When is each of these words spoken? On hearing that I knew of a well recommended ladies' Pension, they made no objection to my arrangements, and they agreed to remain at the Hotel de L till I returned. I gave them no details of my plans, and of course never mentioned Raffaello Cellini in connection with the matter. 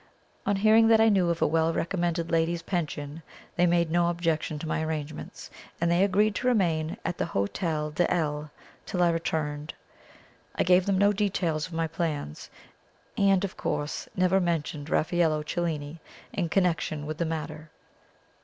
On 0.47 0.55
hearing 0.55 0.87
that 0.87 0.99
I 0.99 1.09
knew 1.09 1.29
of 1.29 1.43
a 1.43 1.45
well 1.47 1.71
recommended 1.73 2.31
ladies' 2.31 2.63
Pension, 2.63 3.21
they 3.55 3.67
made 3.67 3.91
no 3.91 4.09
objection 4.09 4.57
to 4.57 4.67
my 4.67 4.81
arrangements, 4.83 5.51
and 5.79 5.91
they 5.91 6.03
agreed 6.03 6.33
to 6.37 6.47
remain 6.47 6.97
at 7.05 7.19
the 7.19 7.27
Hotel 7.27 7.91
de 7.91 8.11
L 8.11 8.49
till 8.87 9.03
I 9.03 9.11
returned. 9.11 9.75
I 10.55 10.63
gave 10.63 10.87
them 10.87 10.97
no 10.97 11.13
details 11.13 11.67
of 11.67 11.73
my 11.73 11.85
plans, 11.85 12.49
and 13.15 13.43
of 13.45 13.57
course 13.57 14.09
never 14.15 14.39
mentioned 14.39 14.89
Raffaello 14.89 15.43
Cellini 15.43 15.99
in 16.33 16.49
connection 16.49 17.05
with 17.05 17.19
the 17.19 17.25
matter. 17.25 17.69